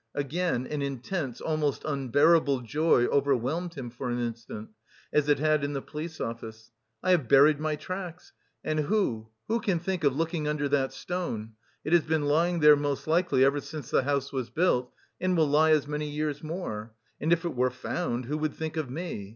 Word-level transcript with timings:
Again 0.15 0.65
an 0.65 0.81
intense, 0.81 1.39
almost 1.41 1.83
unbearable 1.85 2.61
joy 2.61 3.05
overwhelmed 3.05 3.75
him 3.75 3.91
for 3.91 4.09
an 4.09 4.17
instant, 4.17 4.69
as 5.13 5.29
it 5.29 5.37
had 5.37 5.63
in 5.63 5.73
the 5.73 5.81
police 5.83 6.19
office. 6.19 6.71
"I 7.03 7.11
have 7.11 7.27
buried 7.27 7.59
my 7.59 7.75
tracks! 7.75 8.33
And 8.63 8.79
who, 8.79 9.27
who 9.47 9.59
can 9.59 9.77
think 9.77 10.03
of 10.03 10.15
looking 10.15 10.47
under 10.47 10.67
that 10.69 10.91
stone? 10.91 11.51
It 11.85 11.93
has 11.93 12.01
been 12.03 12.25
lying 12.25 12.61
there 12.61 12.75
most 12.75 13.05
likely 13.05 13.45
ever 13.45 13.61
since 13.61 13.91
the 13.91 14.01
house 14.01 14.33
was 14.33 14.49
built, 14.49 14.91
and 15.19 15.37
will 15.37 15.45
lie 15.45 15.69
as 15.69 15.87
many 15.87 16.09
years 16.09 16.41
more. 16.43 16.93
And 17.21 17.31
if 17.31 17.45
it 17.45 17.53
were 17.55 17.69
found, 17.69 18.25
who 18.25 18.39
would 18.39 18.55
think 18.55 18.77
of 18.77 18.89
me? 18.89 19.29